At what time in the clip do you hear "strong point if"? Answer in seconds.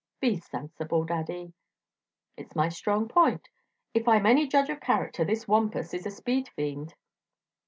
2.69-4.07